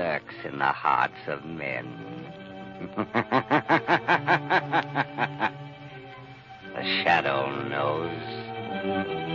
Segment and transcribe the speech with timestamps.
[0.00, 1.86] lurks in the hearts of men?
[6.74, 9.29] the shadow knows.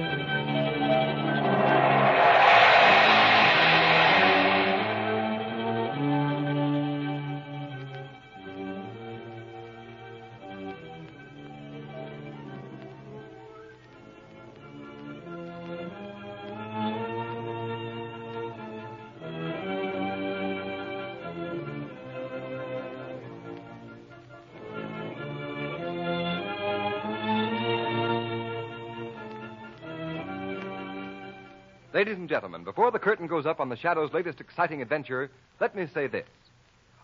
[31.95, 35.77] Ladies and gentlemen, before the curtain goes up on the Shadow's latest exciting adventure, let
[35.77, 36.27] me say this.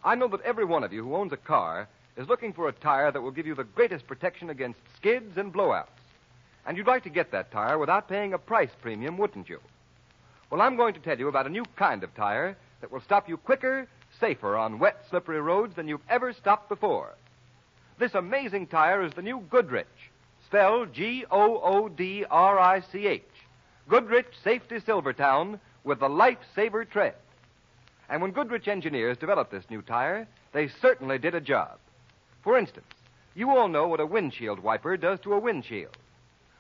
[0.04, 2.74] I know that every one of you who owns a car is looking for a
[2.74, 5.88] tire that will give you the greatest protection against skids and blowouts.
[6.68, 9.62] And you'd like to get that tire without paying a price premium, wouldn't you?
[10.50, 13.30] Well, I'm going to tell you about a new kind of tire that will stop
[13.30, 13.88] you quicker,
[14.20, 17.16] safer on wet, slippery roads than you've ever stopped before.
[17.98, 19.88] This amazing tire is the new Goodrich,
[20.48, 23.24] spelled G O O D R I C H.
[23.92, 27.16] Goodrich Safety Silvertown with the Lifesaver tread.
[28.08, 31.78] And when Goodrich engineers developed this new tire, they certainly did a job.
[32.42, 32.88] For instance,
[33.36, 35.98] you all know what a windshield wiper does to a windshield.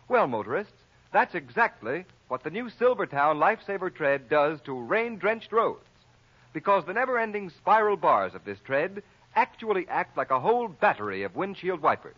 [0.09, 0.73] Well, motorists,
[1.13, 5.87] that's exactly what the new Silvertown Lifesaver tread does to rain drenched roads.
[6.51, 9.03] Because the never ending spiral bars of this tread
[9.37, 12.13] actually act like a whole battery of windshield wipers.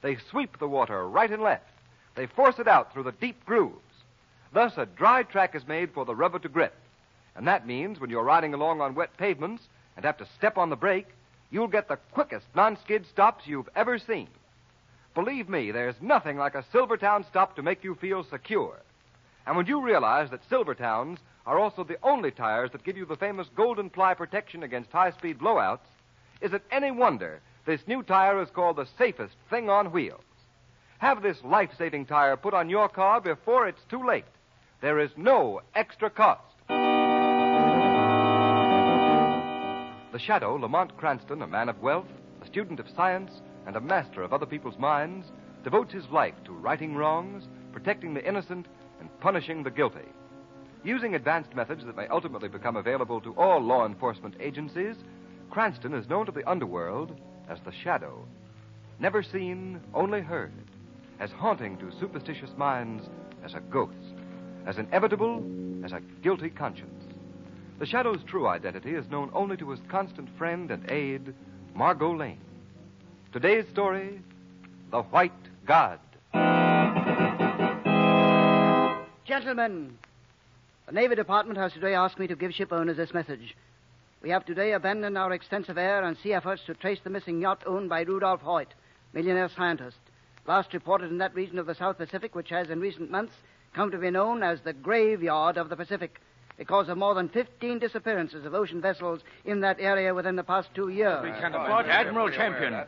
[0.00, 1.68] They sweep the water right and left.
[2.14, 3.82] They force it out through the deep grooves.
[4.52, 6.74] Thus, a dry track is made for the rubber to grip.
[7.34, 9.62] And that means when you're riding along on wet pavements
[9.96, 11.08] and have to step on the brake,
[11.50, 14.28] you'll get the quickest non skid stops you've ever seen.
[15.14, 18.78] Believe me, there's nothing like a Silvertown stop to make you feel secure.
[19.46, 23.16] And when you realize that Silvertowns are also the only tires that give you the
[23.16, 25.86] famous golden ply protection against high speed blowouts,
[26.40, 30.22] is it any wonder this new tire is called the safest thing on wheels?
[30.98, 34.24] Have this life saving tire put on your car before it's too late.
[34.80, 36.42] There is no extra cost.
[40.12, 42.08] The shadow, Lamont Cranston, a man of wealth,
[42.40, 43.30] a student of science,
[43.66, 45.26] and a master of other people's minds,
[45.64, 48.66] devotes his life to righting wrongs, protecting the innocent,
[48.98, 50.08] and punishing the guilty.
[50.82, 54.96] Using advanced methods that may ultimately become available to all law enforcement agencies,
[55.50, 57.14] Cranston is known to the underworld
[57.50, 58.24] as the Shadow.
[58.98, 60.52] Never seen, only heard.
[61.18, 63.08] As haunting to superstitious minds
[63.44, 63.92] as a ghost.
[64.66, 65.42] As inevitable
[65.84, 67.04] as a guilty conscience.
[67.78, 71.34] The Shadow's true identity is known only to his constant friend and aide,
[71.74, 72.40] Margot Lane.
[73.32, 74.20] Today's story
[74.90, 75.32] The White
[75.66, 76.00] God.
[79.26, 79.98] Gentlemen,
[80.86, 83.56] the Navy Department has today asked me to give ship owners this message.
[84.22, 87.62] We have today abandoned our extensive air and sea efforts to trace the missing yacht
[87.66, 88.68] owned by Rudolph Hoyt,
[89.12, 89.98] millionaire scientist,
[90.48, 93.34] last reported in that region of the South Pacific which has in recent months
[93.74, 96.20] come to be known as the graveyard of the Pacific
[96.56, 100.68] because of more than 15 disappearances of ocean vessels in that area within the past
[100.74, 101.22] two years.
[101.42, 102.84] Admiral Champion,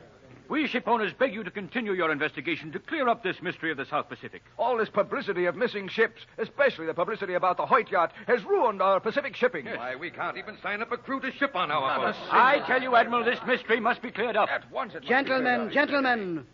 [0.49, 3.85] we shipowners beg you to continue your investigation to clear up this mystery of the
[3.85, 4.43] South Pacific.
[4.57, 8.81] All this publicity of missing ships, especially the publicity about the Hoyt yacht, has ruined
[8.81, 9.67] our Pacific shipping.
[9.67, 12.17] Why, we can't even sign up a crew to ship on our boat.
[12.31, 14.49] I tell you, Admiral, this mystery must be cleared up.
[14.49, 15.75] At once it must be Gentlemen, cleared up.
[15.75, 16.47] gentlemen,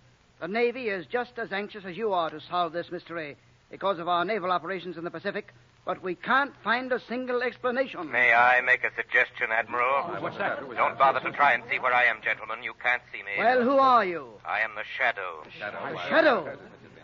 [0.44, 3.35] the Navy is just as anxious as you are to solve this mystery
[3.70, 5.55] because of our naval operations in the Pacific,
[5.87, 8.12] but we can't find a single explanation.
[8.12, 10.05] May I make a suggestion, Admiral?
[10.05, 10.61] Oh, what's that?
[10.76, 12.62] Don't bother to try and see where I am, gentlemen.
[12.62, 13.31] You can't see me.
[13.38, 14.29] Well, who are you?
[14.44, 15.49] I am the Shadow.
[15.58, 15.81] Shadow.
[15.81, 16.58] The shadow.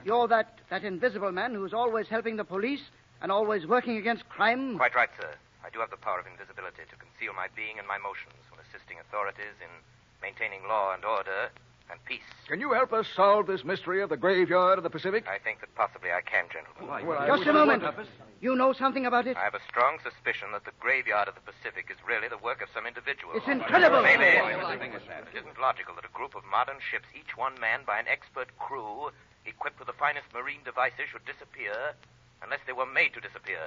[0.04, 2.82] You're that, that invisible man who's always helping the police
[3.22, 4.76] and always working against crime.
[4.76, 5.32] Quite right, sir.
[5.64, 8.60] I do have the power of invisibility to conceal my being and my motions when
[8.68, 9.72] assisting authorities in
[10.20, 11.48] maintaining law and order
[11.90, 12.22] and peace.
[12.48, 15.26] Can you help us solve this mystery of the graveyard of the Pacific?
[15.28, 17.06] I think that possibly I can, gentlemen.
[17.06, 17.82] Well, I Just a moment.
[17.82, 18.06] would.
[18.40, 19.36] You know something about it?
[19.36, 22.62] I have a strong suspicion that the graveyard of the Pacific is really the work
[22.62, 23.34] of some individual.
[23.34, 24.02] It's incredible.
[24.02, 24.38] Maybe.
[24.40, 28.08] Oh, it isn't logical that a group of modern ships, each one manned by an
[28.08, 29.10] expert crew,
[29.44, 31.94] equipped with the finest marine devices, should disappear
[32.42, 33.60] unless they were made to disappear.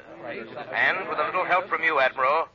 [0.74, 2.48] And with a little help from you, Admiral,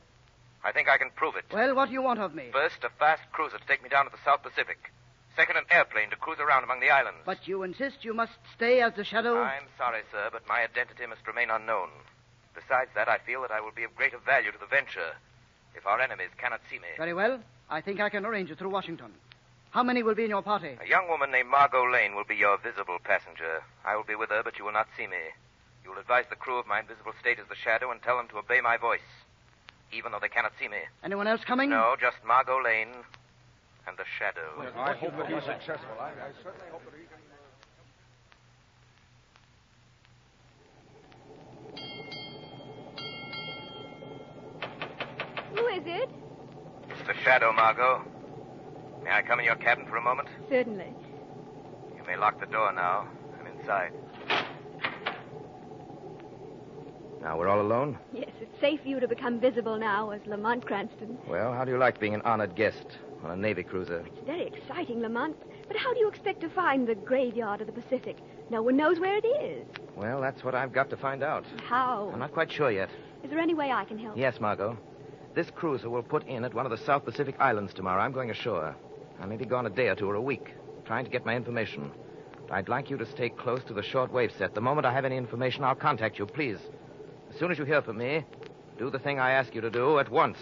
[0.65, 1.45] I think I can prove it.
[1.53, 2.51] Well, what do you want of me?
[2.53, 4.91] First, a fast cruiser to take me down to the South Pacific.
[5.39, 7.21] Second, an airplane to cruise around among the islands.
[7.25, 9.39] But you insist you must stay as the shadow?
[9.41, 11.91] I'm sorry, sir, but my identity must remain unknown.
[12.57, 15.15] Besides that, I feel that I will be of greater value to the venture
[15.77, 16.89] if our enemies cannot see me.
[16.97, 17.39] Very well.
[17.71, 19.13] I think I can arrange it through Washington.
[19.71, 20.77] How many will be in your party?
[20.83, 23.63] A young woman named Margot Lane will be your visible passenger.
[23.85, 25.23] I will be with her, but you will not see me.
[25.85, 28.27] You will advise the crew of my invisible state as the shadow and tell them
[28.31, 29.07] to obey my voice,
[29.93, 30.79] even though they cannot see me.
[31.05, 31.71] Anyone else coming?
[31.71, 32.89] No, just Margot Lane
[33.89, 34.71] and the shadow.
[34.79, 35.97] I hope that he's successful.
[35.99, 37.07] I, I certainly hope that he.
[37.09, 37.19] Can.
[44.63, 46.11] Uh, Who is it?
[46.91, 48.03] It's the shadow, Margot.
[49.03, 50.29] May I come in your cabin for a moment?
[50.51, 50.93] Certainly.
[51.97, 53.09] You may lock the door now.
[53.41, 53.93] I'm inside.
[57.23, 57.99] Now, we're all alone?
[58.13, 61.19] Yes, it's safe for you to become visible now as Lamont Cranston.
[61.27, 64.05] Well, how do you like being an honored guest on a Navy cruiser?
[64.07, 65.37] It's very exciting, Lamont.
[65.67, 68.17] But how do you expect to find the graveyard of the Pacific?
[68.51, 69.67] No one knows where it is.
[69.97, 71.45] Well, that's what I've got to find out.
[71.69, 72.11] How?
[72.13, 72.89] I'm not quite sure yet.
[73.23, 74.17] Is there any way I can help?
[74.17, 74.79] Yes, Margot.
[75.35, 78.01] This cruiser will put in at one of the South Pacific Islands tomorrow.
[78.03, 78.75] I'm going ashore.
[79.21, 80.55] I may be gone a day or two or a week,
[80.87, 81.91] trying to get my information.
[82.49, 84.55] But I'd like you to stay close to the shortwave set.
[84.55, 86.59] The moment I have any information, I'll contact you, please.
[87.31, 88.25] As soon as you hear from me,
[88.79, 90.39] do the thing I ask you to do at once.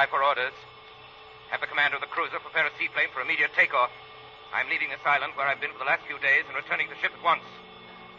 [0.00, 0.56] By for orders.
[1.50, 3.90] Have the commander of the cruiser prepare a seaplane for immediate takeoff.
[4.48, 6.96] I'm leaving this island where I've been for the last few days and returning to
[7.04, 7.44] ship at once.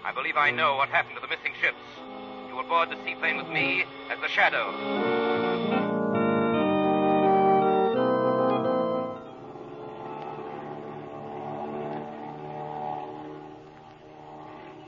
[0.06, 1.81] I believe I know what happened to the missing ships.
[2.50, 4.69] You will board the seaplane with me as the shadow.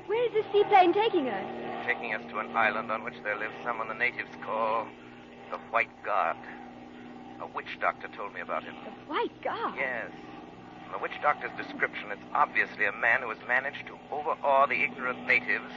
[0.06, 1.48] Where is this seaplane taking us?
[1.88, 4.86] Taking us to an island on which there lives someone the natives call
[5.50, 6.38] the White God.
[7.42, 8.76] A witch doctor told me about him.
[8.84, 9.76] The White God.
[9.78, 10.12] Yes.
[10.84, 14.84] From the witch doctor's description, it's obviously a man who has managed to overawe the
[14.84, 15.74] ignorant natives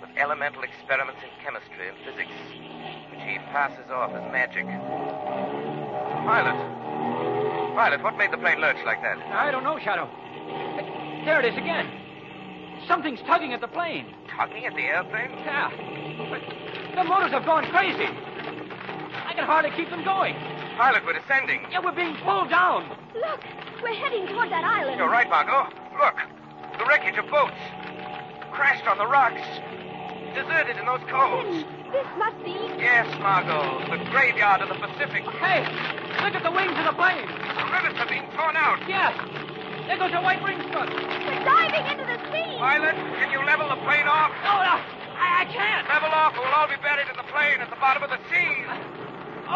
[0.00, 2.32] with elemental experiments in chemistry and physics,
[3.10, 4.66] which he passes off as magic.
[6.26, 6.58] Pilot.
[7.74, 9.18] Pilot, what made the plane lurch like that?
[9.32, 10.08] I don't know, Shadow.
[11.24, 11.90] There it is again.
[12.86, 14.14] Something's tugging at the plane.
[14.28, 15.30] Tugging at the airplane?
[15.44, 15.70] Yeah.
[16.30, 16.40] But
[16.94, 18.06] the motors have gone crazy.
[18.06, 20.34] I can hardly keep them going.
[20.78, 21.66] Pilot, we're descending.
[21.74, 22.86] Yeah, we're being pulled down.
[23.10, 23.42] Look,
[23.82, 24.94] we're heading toward that island.
[24.94, 25.74] You're right, Margot.
[25.98, 26.14] Look,
[26.78, 27.58] the wreckage of boats.
[28.54, 29.42] Crashed on the rocks.
[30.38, 31.50] Deserted in those coves.
[31.50, 32.54] Then this must be.
[32.78, 35.26] Yes, Margot, the graveyard of the Pacific.
[35.42, 35.66] Hey,
[36.22, 37.26] look at the wings of the plane.
[37.26, 38.78] The rivets are being torn out.
[38.86, 39.18] Yes.
[39.90, 40.94] There goes a white ring strut.
[40.94, 42.54] We're diving into the sea.
[42.54, 44.30] Pilot, can you level the plane off?
[44.46, 44.78] No, no,
[45.18, 45.90] I, I can't.
[45.90, 48.22] Level off, or we'll all be buried in the plane at the bottom of the
[48.30, 48.62] sea.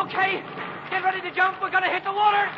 [0.00, 0.42] Okay,
[0.90, 1.60] get ready to jump.
[1.60, 2.48] We're going to hit the water.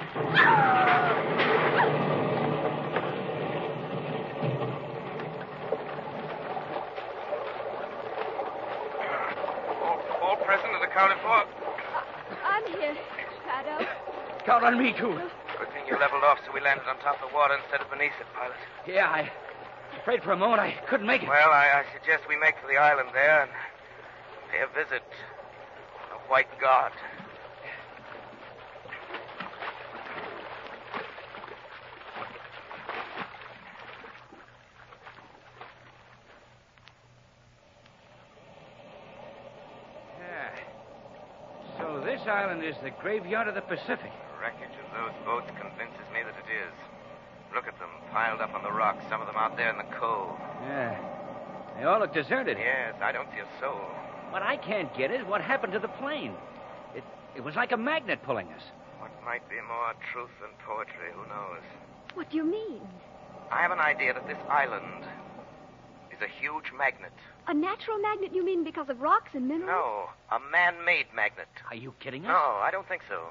[9.82, 11.44] All, all present and accounted for.
[12.44, 12.96] I'm here,
[13.44, 13.86] Shadow.
[14.46, 15.18] Count on me, too.
[15.58, 17.90] Good thing you leveled off so we landed on top of the water instead of
[17.90, 18.56] beneath it, Pilot.
[18.86, 19.30] Yeah, I
[20.00, 21.28] afraid for a moment I couldn't make it.
[21.28, 23.50] Well, I, I suggest we make for the island there and
[24.52, 26.92] pay a visit to the White God.
[40.20, 40.50] Yeah.
[41.78, 44.10] So this island is the graveyard of the Pacific.
[44.10, 46.74] The wreckage of those boats convinces me that it is.
[47.54, 49.90] Look at them, piled up on the rocks, some of them out there in the
[49.94, 50.36] cove.
[50.66, 50.98] Yeah.
[51.78, 52.58] They all look deserted.
[52.58, 53.80] Yes, I don't see a soul.
[54.30, 56.34] What I can't get is what happened to the plane.
[56.94, 57.04] It
[57.36, 58.62] it was like a magnet pulling us.
[58.98, 61.62] What might be more truth than poetry, who knows?
[62.14, 62.80] What do you mean?
[63.50, 65.04] I have an idea that this island
[66.14, 67.12] is a huge magnet.
[67.46, 69.68] A natural magnet, you mean, because of rocks and minerals?
[69.68, 71.48] No, a man made magnet.
[71.70, 72.28] Are you kidding us?
[72.28, 73.28] No, I don't think so.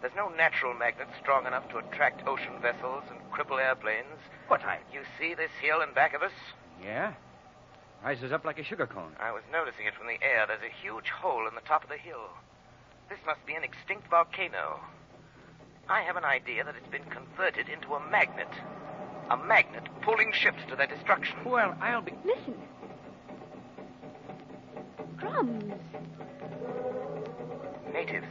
[0.00, 4.78] There's no natural magnet strong enough to attract ocean vessels and cripple airplanes What I?
[4.92, 6.32] You see this hill in back of us?
[6.82, 7.14] Yeah.
[8.04, 9.12] Rises up like a sugar cone.
[9.18, 10.46] I was noticing it from the air.
[10.46, 12.28] There's a huge hole in the top of the hill.
[13.08, 14.80] This must be an extinct volcano.
[15.88, 18.50] I have an idea that it's been converted into a magnet.
[19.30, 21.36] A magnet pulling ships to their destruction.
[21.44, 22.12] Well, I'll be.
[22.24, 22.54] Listen.
[25.18, 25.72] Drums.
[27.92, 28.26] Natives.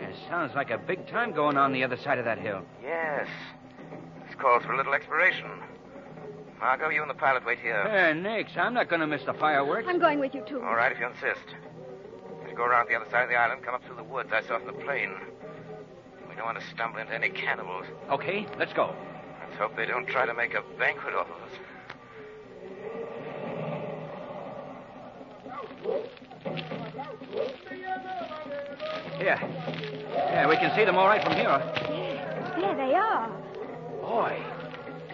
[0.00, 2.62] Yeah, sounds like a big time going on the other side of that hill.
[2.82, 3.28] Yes.
[4.26, 5.50] This calls for a little exploration.
[6.58, 7.88] Margot, you and the pilot wait here.
[7.88, 9.86] Hey, Nix, I'm not going to miss the fireworks.
[9.88, 10.62] I'm going with you, too.
[10.62, 11.54] All right, if you insist.
[12.44, 14.30] As you go around the other side of the island, come up through the woods
[14.32, 15.12] I saw from the plane.
[16.28, 17.84] We don't want to stumble into any cannibals.
[18.10, 18.94] Okay, let's go.
[19.52, 21.50] Let's hope they don't try to make a banquet off of us.
[29.18, 29.38] Here.
[30.14, 31.44] Yeah, we can see them all right from here.
[31.44, 33.28] Yeah, there they are.
[34.00, 34.42] Boy,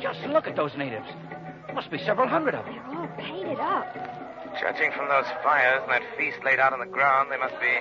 [0.00, 1.09] just look at those natives.
[1.75, 2.75] Must be several hundred of them.
[2.75, 3.92] They're all painted up.
[4.61, 7.76] Judging from those fires and that feast laid out on the ground, they must be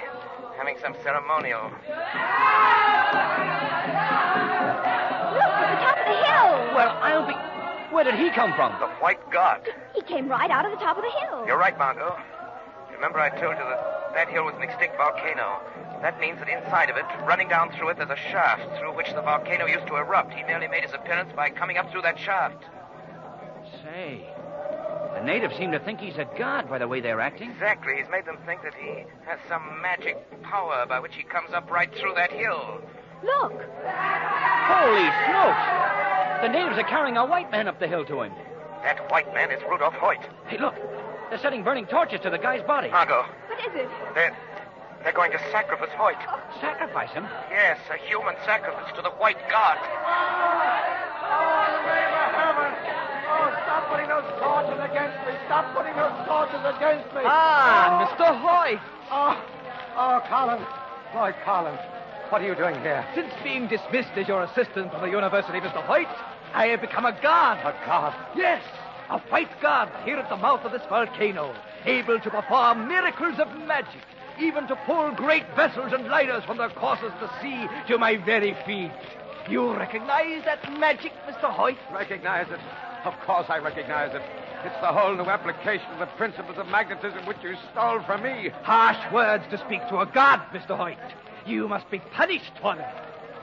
[0.58, 1.72] having some ceremonial.
[5.58, 6.76] Look, at the top of the hill.
[6.76, 7.34] Well, I'll be.
[7.94, 8.78] Where did he come from?
[8.80, 9.68] The White God.
[9.96, 11.46] He came right out of the top of the hill.
[11.48, 12.16] You're right, Margot.
[12.92, 15.62] Remember I told you that that hill was an extinct volcano.
[16.02, 19.14] That means that inside of it, running down through it, there's a shaft through which
[19.14, 20.34] the volcano used to erupt.
[20.34, 22.64] He merely made his appearance by coming up through that shaft.
[23.84, 24.26] Say,
[25.14, 27.50] the natives seem to think he's a god by the way they're acting.
[27.52, 27.96] Exactly.
[27.98, 31.72] He's made them think that he has some magic power by which he comes up
[31.72, 32.82] right through that hill.
[33.24, 33.54] Look.
[34.68, 35.66] Holy smokes!
[36.42, 38.34] The natives are carrying a white man up the hill to him.
[38.84, 40.20] That white man is Rudolph Hoyt.
[40.48, 40.76] Hey, look.
[41.30, 42.90] They're setting burning torches to the guy's body.
[42.90, 43.90] Margot, What is it?
[44.16, 44.36] they're,
[45.04, 46.16] they're going to sacrifice Hoyt.
[46.62, 47.26] Sacrifice him?
[47.52, 49.78] Yes, a human sacrifice to the white god.
[51.28, 52.74] Oh, neighborhood!
[53.28, 55.34] Oh, stop putting those torches against me.
[55.48, 57.22] Stop putting those torches against me.
[57.26, 58.32] Ah, Mr.
[58.40, 58.80] Hoyt.
[59.12, 59.36] Oh,
[59.98, 60.64] oh, Carlin.
[61.16, 61.80] Lloyd Collins.
[62.30, 63.06] What are you doing here?
[63.16, 65.82] Since being dismissed as your assistant from the university, Mr.
[65.86, 66.08] Hoyt,
[66.54, 67.58] I have become a god.
[67.60, 68.14] A god.
[68.36, 68.62] Yes,
[69.10, 71.56] a white god here at the mouth of this volcano,
[71.86, 74.02] able to perform miracles of magic,
[74.42, 78.58] even to pull great vessels and lighters from their courses to sea to my very
[78.66, 78.92] feet.
[79.50, 81.50] You recognize that magic, Mr.
[81.50, 81.78] Hoyt?
[81.94, 82.60] Recognize it.
[83.06, 84.22] Of course I recognize it.
[84.66, 88.50] It's the whole new application of the principles of magnetism which you stole from me.
[88.64, 90.76] Harsh words to speak to a god, Mr.
[90.76, 90.98] Hoyt.
[91.46, 92.86] You must be punished for them.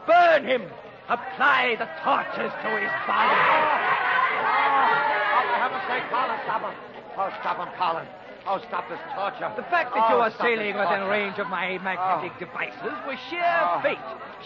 [0.06, 0.62] Burn him.
[1.08, 3.36] Apply the torches to his body.
[3.36, 4.14] Ah!
[4.46, 5.34] Ah!
[5.36, 6.74] Oh, for heaven's sake, Carlin, stop him.
[7.16, 8.06] Oh, stop him, Carlin.
[8.46, 9.50] Oh, stop this torture.
[9.56, 12.38] The fact that Oh, you are sailing within range of my magnetic oh.
[12.40, 13.80] devices was sheer Oh.
[13.82, 13.98] fate,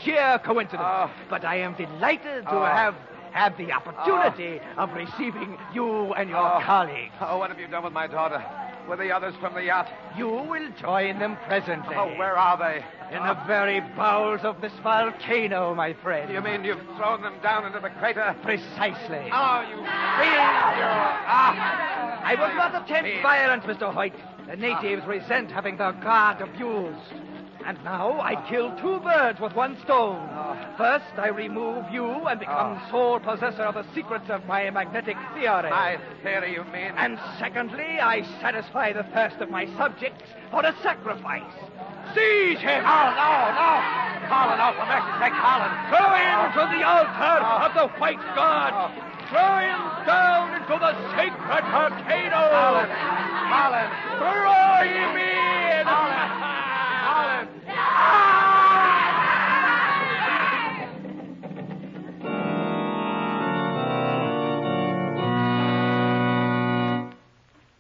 [0.05, 0.83] sheer coincidence.
[0.87, 1.11] Oh.
[1.29, 2.65] But I am delighted to Oh.
[2.65, 2.95] have
[3.33, 4.85] had the opportunity ah.
[4.85, 6.61] of receiving you and your ah.
[6.61, 6.65] Oh.
[6.65, 7.13] colleagues.
[7.21, 8.45] Oh, ah, what have you done with my daughter?
[8.89, 9.89] With the others from the yacht?
[10.17, 11.95] You will join them presently.
[11.95, 12.83] Oh, where are they?
[13.15, 16.33] In the very bowels of this volcano, my friend.
[16.33, 18.35] You mean you've thrown them down into the crater?
[18.43, 19.29] Precisely.
[19.33, 20.79] Oh, you fiend!
[20.79, 20.89] You...
[21.29, 22.21] Ah!
[22.25, 23.93] I will not attempt violence, Mr.
[23.93, 24.13] Hoyt.
[24.49, 27.13] The natives resent having their guard abused.
[27.69, 30.25] And now I kill two birds with one stone.
[30.79, 32.89] First, I remove you and become ah.
[32.91, 35.69] sole possessor of the secrets of my magnetic theory.
[35.69, 36.97] My theory, you mean?
[36.97, 41.53] And secondly, I satisfy the thirst of my subjects for a sacrifice.
[42.17, 42.81] Seize him!
[42.89, 43.71] Oh, no, no!
[44.33, 45.73] Carlin, oh, for mercy's sake, Carlin!
[45.93, 47.69] Throw him to the altar ah.
[47.69, 48.73] of the white god!
[48.73, 48.89] Ah.
[49.29, 52.49] Throw him down into the sacred volcano!
[52.49, 52.89] Carlin!
[53.53, 53.89] Carlin!
[54.17, 55.38] Throw him in!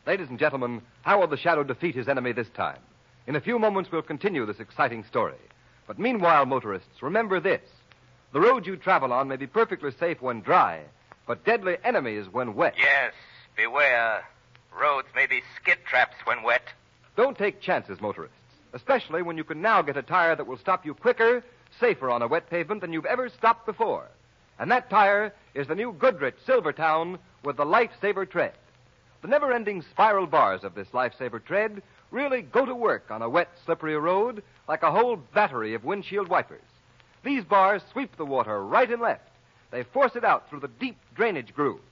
[0.09, 2.79] Ladies and gentlemen, how will the Shadow defeat his enemy this time?
[3.27, 5.37] In a few moments, we'll continue this exciting story.
[5.87, 7.61] But meanwhile, motorists, remember this.
[8.33, 10.81] The road you travel on may be perfectly safe when dry,
[11.27, 12.73] but deadly enemies when wet.
[12.79, 13.13] Yes,
[13.55, 14.25] beware.
[14.81, 16.65] Roads may be skid traps when wet.
[17.15, 18.35] Don't take chances, motorists,
[18.73, 21.45] especially when you can now get a tire that will stop you quicker,
[21.79, 24.09] safer on a wet pavement than you've ever stopped before.
[24.59, 28.55] And that tire is the new Goodrich Silvertown with the Lifesaver tread.
[29.23, 33.29] The never ending spiral bars of this Lifesaver tread really go to work on a
[33.29, 36.63] wet, slippery road like a whole battery of windshield wipers.
[37.25, 39.29] These bars sweep the water right and left.
[39.71, 41.83] They force it out through the deep drainage grooves.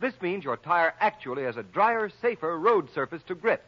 [0.00, 3.64] This means your tire actually has a drier, safer road surface to grip.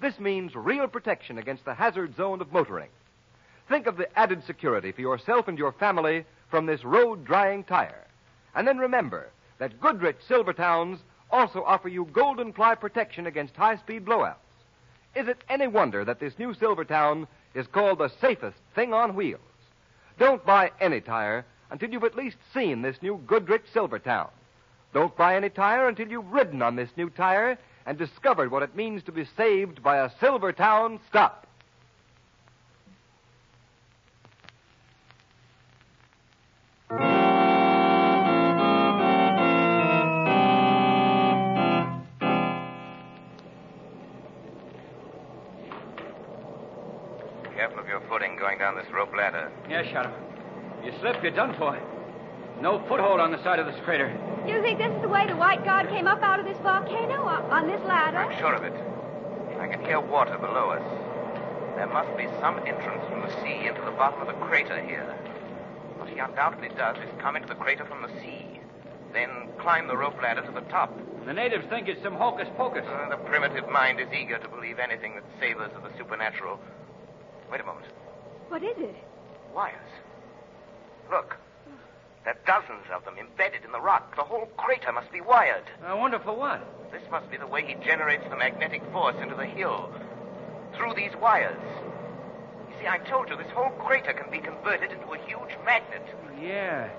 [0.00, 2.88] This means real protection against the hazard zone of motoring.
[3.68, 8.06] Think of the added security for yourself and your family from this road drying tire.
[8.54, 10.98] And then remember that Goodrich Silvertowns
[11.32, 14.36] also offer you golden ply protection against high speed blowouts.
[15.16, 19.40] Is it any wonder that this new Silvertown is called the safest thing on wheels?
[20.18, 24.28] Don't buy any tire until you've at least seen this new Goodrich Silvertown.
[24.92, 28.76] Don't buy any tire until you've ridden on this new tire and discovered what it
[28.76, 31.46] means to be saved by a Silvertown stop.
[49.06, 49.52] Going down rope ladder.
[49.68, 50.12] Yes, Shadow.
[50.84, 51.78] You slip, you're done for.
[52.60, 54.08] No foothold on the side of this crater.
[54.46, 57.22] You think this is the way the White God came up out of this volcano
[57.22, 58.18] on, on this ladder?
[58.18, 58.74] I'm sure of it.
[59.60, 60.82] I can hear water below us.
[61.76, 65.06] There must be some entrance from the sea into the bottom of the crater here.
[65.98, 68.60] What he undoubtedly does is come into the crater from the sea,
[69.12, 70.92] then climb the rope ladder to the top.
[71.26, 72.84] The natives think it's some hocus pocus.
[72.86, 76.58] Uh, the primitive mind is eager to believe anything that savors of the supernatural.
[77.50, 77.86] Wait a moment.
[78.52, 78.94] What is it?
[79.54, 79.74] Wires.
[81.10, 81.38] Look.
[82.22, 84.14] There are dozens of them embedded in the rock.
[84.14, 85.64] The whole crater must be wired.
[85.82, 86.60] I wonder for what.
[86.92, 89.90] This must be the way he generates the magnetic force into the hill.
[90.76, 91.56] Through these wires.
[92.68, 96.04] You see, I told you this whole crater can be converted into a huge magnet.
[96.38, 96.90] Yeah.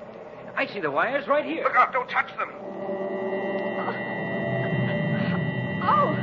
[0.56, 1.66] I see the wires right here.
[1.66, 2.50] Look out, don't touch them.
[5.86, 6.14] Oh,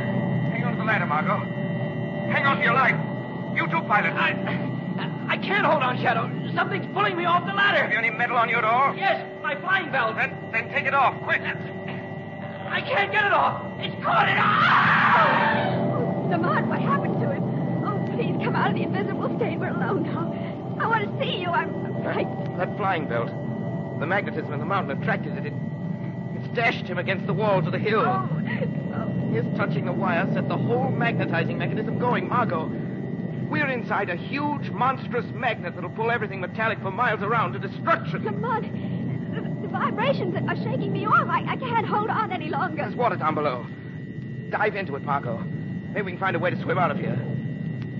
[0.50, 1.38] Hang on to the ladder, Margot.
[2.32, 2.98] Hang on to your life.
[3.56, 4.12] You too, pilot.
[4.14, 4.78] I,
[5.28, 6.28] I can't hold on, Shadow.
[6.54, 7.82] Something's pulling me off the ladder.
[7.82, 8.94] Have you any metal on you at all?
[8.96, 10.16] Yes, my flying belt.
[10.16, 11.40] Then, then take it off, quick.
[11.42, 13.62] I can't get it off.
[13.80, 14.36] It's caught it.
[14.38, 16.26] Ah!
[16.30, 17.42] Lamont, what happened to him?
[17.84, 19.58] Oh, please come out of the invisible state.
[19.58, 20.30] We're alone now.
[20.80, 21.48] I want to see you.
[21.48, 22.58] I'm, I'm frightened.
[22.60, 23.28] That flying belt.
[24.00, 25.46] The magnetism in the mountain attracted it.
[25.46, 28.04] It, it dashed him against the walls of the hill.
[28.06, 28.28] Oh,
[29.32, 32.70] His touching the wire set the whole magnetizing mechanism going, Margot.
[33.50, 38.24] We're inside a huge, monstrous magnet that'll pull everything metallic for miles around to destruction.
[38.24, 38.62] Lamont,
[39.34, 41.28] the, the vibrations are shaking me off.
[41.28, 42.76] I, I can't hold on any longer.
[42.76, 43.66] There's water down below.
[44.50, 45.38] Dive into it, Margot.
[45.38, 47.18] Maybe we can find a way to swim out of here.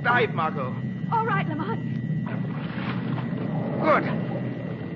[0.04, 0.72] Dive, Margot.
[1.10, 1.80] All right, Lamont.
[3.82, 4.04] Good.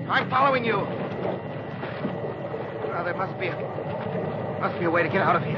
[0.09, 0.77] I'm following you.
[2.87, 3.55] Well, there must be a
[4.61, 5.57] must be a way to get out of here.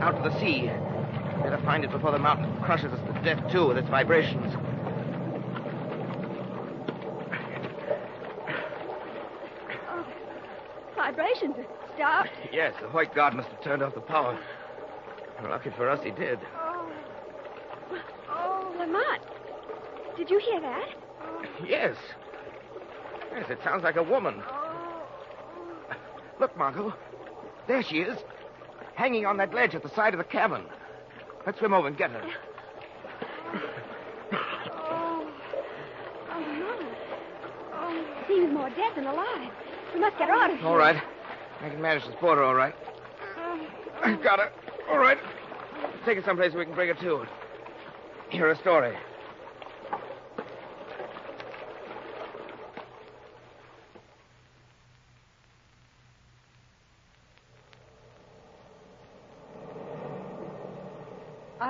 [0.00, 0.70] Out to the sea.
[1.44, 4.54] Better find it before the mountain crushes us to death too with its vibrations.
[9.90, 10.06] Oh,
[10.96, 12.30] Vibrations have stopped.
[12.50, 14.38] Yes, the white god must have turned off the power.
[15.42, 16.38] Lucky for us, he did.
[16.56, 16.90] Oh.
[18.30, 19.20] Oh, Lamont.
[20.16, 20.88] Did you hear that?
[21.62, 21.94] Yes.
[23.34, 24.42] Yes, it sounds like a woman.
[24.48, 25.02] Oh,
[25.90, 25.96] oh.
[26.40, 26.94] Look, Margot.
[27.68, 28.16] There she is.
[28.94, 30.62] Hanging on that ledge at the side of the cabin.
[31.46, 32.22] Let's swim over and get her.
[34.72, 35.30] Oh.
[36.30, 36.86] Oh, Lamont.
[37.74, 39.52] Oh, seems more dead than alive.
[39.92, 40.66] We must get her out of here.
[40.66, 40.96] All right.
[41.60, 42.74] I can manage to support her, all right.
[44.02, 44.50] I've got her.
[44.90, 45.18] All right.
[46.04, 47.26] Take her someplace where we can bring her to.
[48.30, 48.94] Hear her story.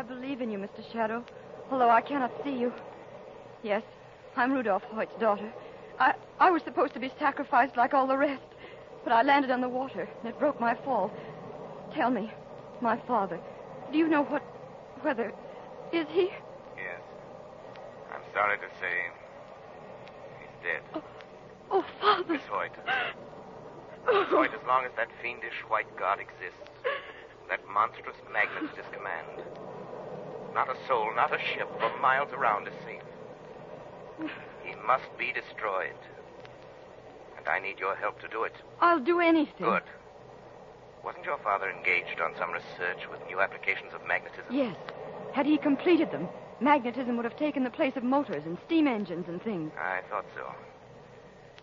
[0.05, 0.93] Believe in you, Mr.
[0.93, 1.25] Shadow,
[1.71, 2.73] although I cannot see you.
[3.63, 3.83] Yes,
[4.37, 5.51] I'm Rudolph Hoyt's daughter.
[5.99, 8.43] I, I was supposed to be sacrificed like all the rest,
[9.03, 11.11] but I landed on the water, and it broke my fall.
[11.95, 12.33] Tell me,
[12.81, 13.39] my father,
[13.93, 14.43] do you know what,
[15.03, 15.33] whether,
[15.93, 16.31] is he?
[16.77, 17.01] Yes.
[18.13, 18.93] I'm sorry to say
[20.41, 20.83] he's dead.
[20.95, 21.03] Oh,
[21.71, 22.33] oh Father.
[22.33, 22.73] Miss Hoyt.
[24.07, 24.21] Oh.
[24.21, 26.59] Miss Hoyt, as long as that fiendish white god exists,
[27.49, 29.45] that monstrous magnet at his command,
[30.55, 33.03] not a soul, not a ship for miles around is safe.
[34.65, 35.99] He must be destroyed.
[37.37, 38.55] And I need your help to do it.
[38.81, 39.67] I'll do anything.
[39.67, 39.83] Good.
[41.05, 44.47] Wasn't your father engaged on some research with new applications of magnetism?
[44.51, 44.77] Yes.
[45.35, 46.29] Had he completed them,
[46.61, 49.73] magnetism would have taken the place of motors and steam engines and things.
[49.79, 50.55] I thought so.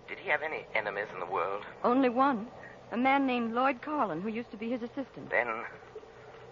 [0.08, 1.64] Did he have any enemies in the world?
[1.84, 2.48] Only one.
[2.92, 5.30] A man named Lloyd Carlin, who used to be his assistant.
[5.32, 5.48] Then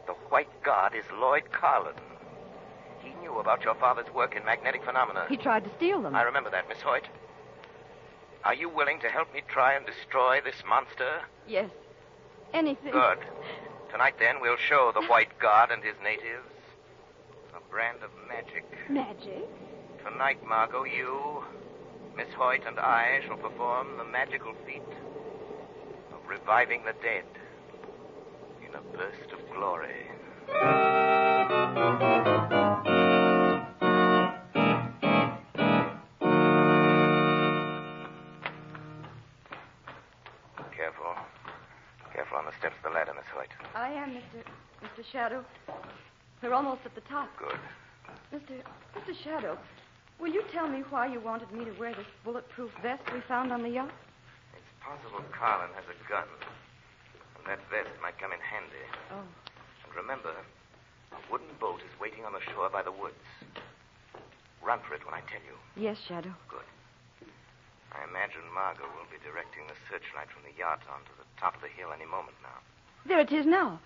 [0.08, 1.94] the white god is Lloyd Carlin.
[3.02, 5.26] He knew about your father's work in magnetic phenomena.
[5.30, 6.16] He tried to steal them.
[6.16, 7.08] I remember that, Miss Hoyt.
[8.44, 11.22] Are you willing to help me try and destroy this monster?
[11.48, 11.70] Yes.
[12.54, 12.92] Anything.
[12.92, 13.20] Good.
[13.92, 16.46] Tonight, then, we'll show the white god and his natives
[17.56, 18.66] a brand of magic.
[18.90, 19.48] Magic?
[20.04, 21.44] Tonight, Margot, you,
[22.16, 24.82] Miss Hoyt, and I shall perform the magical feat
[26.14, 27.26] of reviving the dead
[28.68, 30.08] in a burst of glory.
[44.10, 44.42] Am, Mr.
[44.82, 45.04] Mr.
[45.12, 45.46] Shadow.
[46.42, 47.30] We're almost at the top.
[47.38, 47.60] Good.
[48.34, 48.58] Mr.
[48.98, 49.14] Mr.
[49.24, 49.58] Shadow,
[50.20, 53.52] will you tell me why you wanted me to wear this bulletproof vest we found
[53.52, 53.92] on the yacht?
[54.58, 56.26] It's possible Carlin has a gun.
[57.38, 58.86] And that vest might come in handy.
[59.14, 59.22] Oh.
[59.22, 63.22] And remember, a wooden boat is waiting on the shore by the woods.
[64.64, 65.56] Run for it when I tell you.
[65.78, 66.34] Yes, Shadow.
[66.50, 66.66] Good.
[67.94, 71.62] I imagine Margot will be directing the searchlight from the yacht onto the top of
[71.62, 72.58] the hill any moment now.
[73.06, 73.80] There it is now.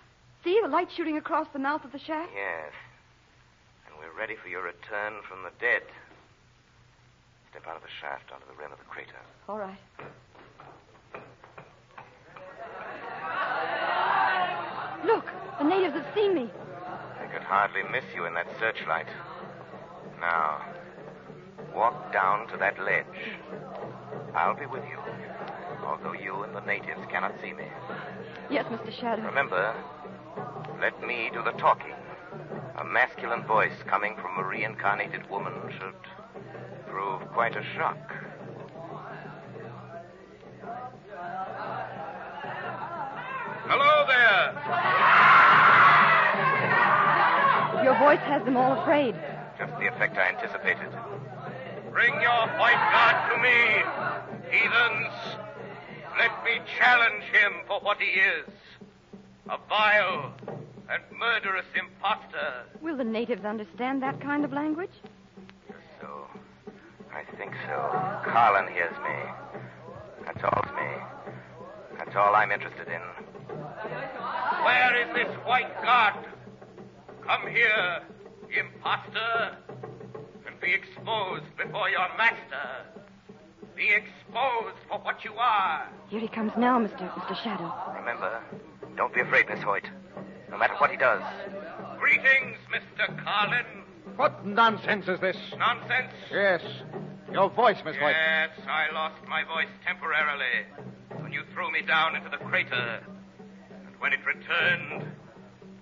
[0.44, 2.30] See, the light shooting across the mouth of the shaft?
[2.36, 2.72] Yes.
[3.86, 5.82] And we're ready for your return from the dead.
[7.50, 9.16] Step out of the shaft onto the rim of the crater.
[9.48, 9.78] All right.
[15.06, 15.24] Look,
[15.58, 16.50] the natives have seen me.
[17.20, 19.08] They could hardly miss you in that searchlight.
[20.20, 20.62] Now,
[21.74, 23.04] walk down to that ledge.
[24.34, 24.98] I'll be with you,
[25.84, 27.64] although you and the natives cannot see me.
[28.50, 28.92] Yes, Mr.
[29.00, 29.22] Shadow.
[29.22, 29.74] Remember,
[30.80, 31.94] let me do the talking.
[32.78, 35.94] A masculine voice coming from a reincarnated woman should
[36.86, 37.98] prove quite a shock.
[43.66, 44.54] Hello there.
[47.84, 49.14] Your voice has them all afraid.
[49.58, 50.90] Just the effect I anticipated.
[51.92, 53.82] Bring your white god to me,
[54.50, 55.14] heathens.
[56.18, 58.44] Let me challenge him for what he is
[59.50, 60.32] a vile
[60.94, 62.62] and murderous impostor.
[62.80, 64.92] Will the natives understand that kind of language?
[65.68, 66.28] Yes, so,
[67.12, 67.76] I think so.
[68.30, 69.60] Carlin hears me.
[70.24, 70.92] That's all me.
[71.98, 73.00] That's all I'm interested in.
[74.64, 76.14] Where is this white god?
[77.26, 78.02] Come here,
[78.56, 79.56] impostor,
[80.46, 82.86] and be exposed before your master.
[83.74, 85.88] Be exposed for what you are.
[86.08, 87.10] Here he comes now, Mr.
[87.14, 87.42] Mr.
[87.42, 87.72] Shadow.
[87.98, 88.40] Remember,
[88.96, 89.84] don't be afraid, Miss Hoyt.
[90.50, 91.22] No matter what he does.
[91.98, 93.24] Greetings, Mr.
[93.24, 93.64] Carlin.
[94.16, 95.36] What nonsense is this?
[95.58, 96.12] Nonsense?
[96.30, 96.62] Yes.
[97.32, 98.14] Your voice, Miss Hoyt.
[98.14, 100.66] Yes, I lost my voice temporarily
[101.20, 103.00] when you threw me down into the crater.
[103.86, 105.04] And when it returned,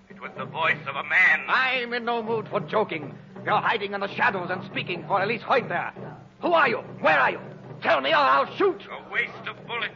[0.09, 1.45] it was the voice of a man.
[1.47, 3.13] I'm in no mood for joking.
[3.45, 5.93] You're hiding in the shadows and speaking for Elise Hoyt there.
[6.41, 6.77] Who are you?
[7.01, 7.39] Where are you?
[7.81, 8.81] Tell me or I'll shoot.
[8.89, 9.93] A waste of bullets.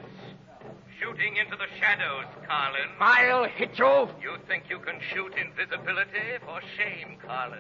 [1.00, 2.90] Shooting into the shadows, Carlin.
[3.00, 4.10] I'll hit you.
[4.22, 6.40] You think you can shoot invisibility?
[6.44, 7.60] For shame, Carlin.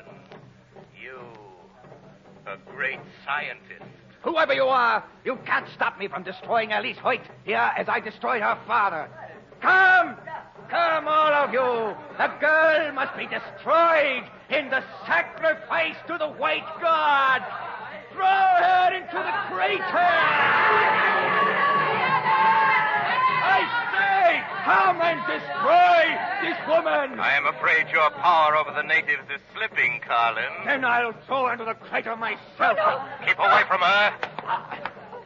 [0.99, 1.19] You,
[2.47, 3.83] a great scientist.
[4.23, 8.41] Whoever you are, you can't stop me from destroying Elise Hoyt here as I destroyed
[8.41, 9.07] her father.
[9.61, 10.17] Come!
[10.69, 11.95] Come, all of you!
[12.17, 17.43] The girl must be destroyed in the sacrifice to the white god!
[18.13, 21.26] Throw her into the crater!
[24.67, 26.03] Come and destroy
[26.43, 27.19] this woman!
[27.19, 30.51] I am afraid your power over the natives is slipping, Carlin.
[30.65, 32.75] Then I'll throw her into the crater myself.
[33.25, 34.11] Keep away from her.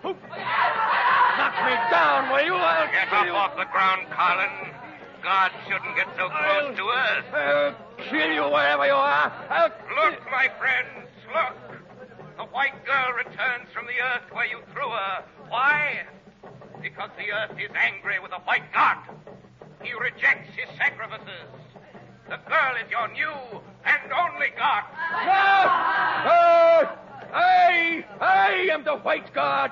[0.04, 2.54] Knock me down, will you?
[2.54, 3.32] I'll Get up you.
[3.34, 4.52] off the ground, Carlin.
[5.24, 7.24] God shouldn't get so close to us.
[7.34, 7.76] I'll
[8.10, 9.32] kill you wherever you are.
[9.50, 9.70] I'll...
[9.70, 11.58] Look, my friends, look.
[12.38, 15.24] The white girl returns from the earth where you threw her.
[15.50, 16.02] Why?
[16.82, 18.98] Because the earth is angry with the white god.
[19.84, 21.48] He rejects his sacrifices.
[22.30, 24.84] The girl is your new and only god.
[25.26, 25.66] No!
[26.26, 26.90] No!
[27.34, 29.72] I, I am the white god.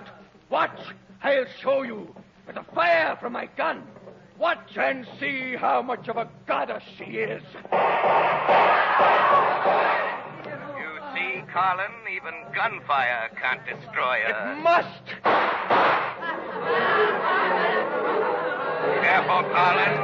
[0.50, 0.80] Watch,
[1.24, 2.15] I'll show you
[2.48, 3.84] with the fire from my gun.
[4.38, 7.43] Watch and see how much of a goddess she is.
[10.78, 14.54] You see, Carlin, even gunfire can't destroy her.
[14.54, 15.04] It must.
[19.10, 19.98] Careful, Carlin.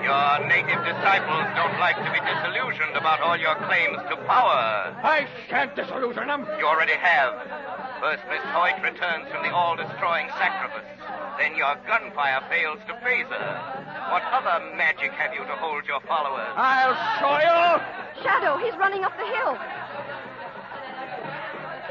[0.00, 4.96] Your native disciples don't like to be disillusioned about all your claims to power.
[5.04, 6.48] I shan't disillusion them.
[6.56, 7.36] You already have.
[8.00, 10.88] First, Miss Hoyt returns from the all-destroying sacrifice.
[11.36, 13.50] Then your gunfire fails to phase her.
[14.08, 16.48] What other magic have you to hold your followers?
[16.56, 18.24] I'll show you.
[18.24, 19.52] Shadow, he's running up the hill.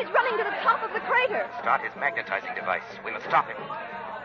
[0.01, 1.45] He's running to the top of the crater.
[1.61, 2.89] Start his magnetizing device.
[3.05, 3.61] We must stop him.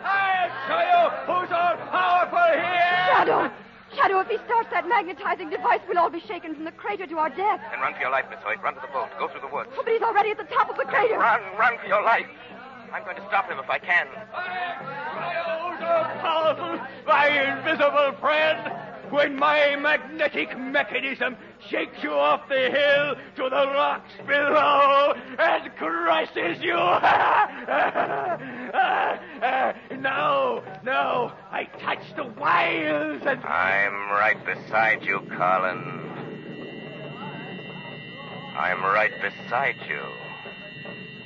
[0.05, 3.07] I'll show you who's all powerful here.
[3.13, 3.51] Shadow!
[3.95, 7.19] Shadow, if he starts that magnetizing device, we'll all be shaken from the crater to
[7.19, 7.61] our death.
[7.71, 8.63] Then run for your life, Miss Hoyt.
[8.63, 9.09] Run to the boat.
[9.19, 9.71] Go through the woods.
[9.77, 11.19] Oh, but he's already at the top of the crater.
[11.19, 12.27] Run, run for your life.
[12.93, 14.07] I'm going to stop him if I can.
[15.81, 18.73] so powerful, my invisible friend,
[19.11, 21.37] when my magnetic mechanism
[21.69, 26.75] shakes you off the hill to the rocks below and crushes you.
[29.99, 33.45] no, no, I touch the wires and.
[33.45, 35.99] I'm right beside you, Carlin.
[38.57, 40.01] I'm right beside you.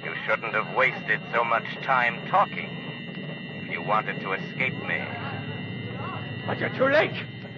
[0.05, 2.71] You shouldn't have wasted so much time talking
[3.63, 5.05] if you wanted to escape me.
[6.47, 7.13] But you're too late.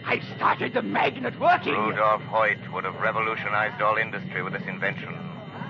[0.08, 1.74] I started the magnet working.
[1.74, 5.14] Rudolph Hoyt would have revolutionized all industry with this invention.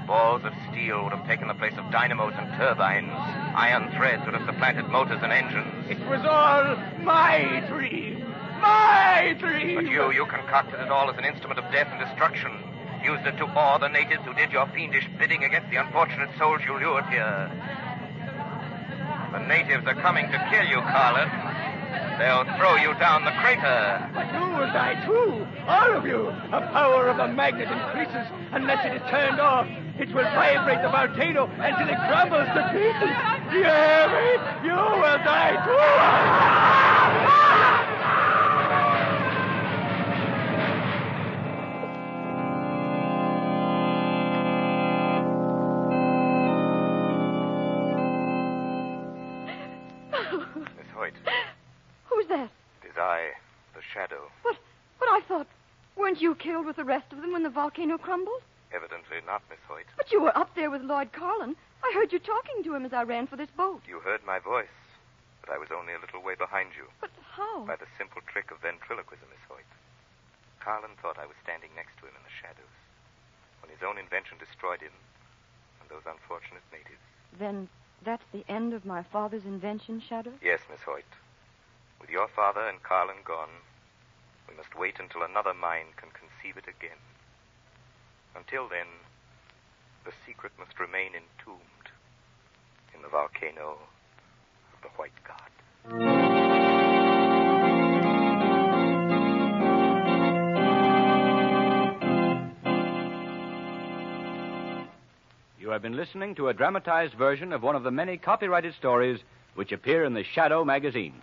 [0.07, 3.11] Balls of steel would have taken the place of dynamos and turbines.
[3.11, 5.91] Iron threads would have supplanted motors and engines.
[5.91, 8.23] It was all my dream.
[8.63, 9.75] My dream.
[9.75, 12.63] But you, you concocted it all as an instrument of death and destruction.
[13.03, 16.61] Used it to awe the natives who did your fiendish bidding against the unfortunate souls
[16.65, 17.51] you lured here.
[19.33, 21.29] The natives are coming to kill you, Carlin.
[22.19, 24.11] They'll throw you down the crater.
[24.15, 25.47] But you will die too.
[25.67, 26.33] All of you.
[26.51, 29.67] The power of the magnet increases unless it is turned off.
[29.99, 33.15] It will vibrate the volcano until it crumbles to pieces.
[33.51, 34.27] Do you hear me?
[34.67, 35.18] You will
[57.69, 58.41] volcano crumbled?
[58.73, 59.85] Evidently not, Miss Hoyt.
[60.01, 61.55] But you were up there with Lloyd Carlin.
[61.85, 63.85] I heard you talking to him as I ran for this boat.
[63.87, 64.73] You heard my voice,
[65.45, 66.89] but I was only a little way behind you.
[66.99, 67.69] But how?
[67.69, 69.69] By the simple trick of ventriloquism, Miss Hoyt.
[70.65, 72.73] Carlin thought I was standing next to him in the shadows
[73.61, 74.97] when his own invention destroyed him
[75.85, 77.05] and those unfortunate natives.
[77.37, 77.69] Then
[78.01, 80.33] that's the end of my father's invention, Shadow?
[80.41, 81.13] Yes, Miss Hoyt.
[82.01, 83.61] With your father and Carlin gone,
[84.49, 86.97] we must wait until another mind can conceive it again.
[88.39, 88.87] Until then,
[90.05, 91.61] the secret must remain entombed
[92.95, 93.77] in the volcano
[94.73, 95.51] of the White God.
[105.59, 109.19] You have been listening to a dramatized version of one of the many copyrighted stories
[109.57, 111.21] which appear in the Shadow magazine.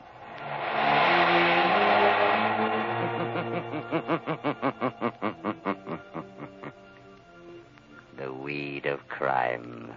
[9.25, 9.89] Crime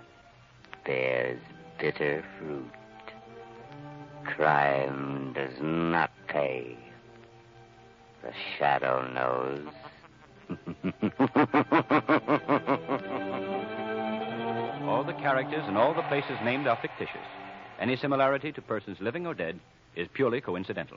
[0.87, 1.39] bears
[1.79, 2.71] bitter fruit.
[4.25, 6.75] Crime does not pay.
[8.23, 9.69] The shadow knows.
[14.89, 17.19] All the characters and all the places named are fictitious.
[17.79, 19.61] Any similarity to persons living or dead
[19.95, 20.97] is purely coincidental.